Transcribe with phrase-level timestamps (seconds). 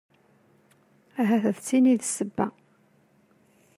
[1.19, 2.47] Ahat d tin i d ssebba.